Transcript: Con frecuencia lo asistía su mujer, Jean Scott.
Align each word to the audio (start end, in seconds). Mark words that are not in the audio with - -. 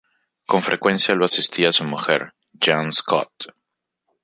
Con 0.47 0.63
frecuencia 0.63 1.13
lo 1.13 1.25
asistía 1.25 1.71
su 1.71 1.83
mujer, 1.83 2.33
Jean 2.59 2.91
Scott. 2.91 3.53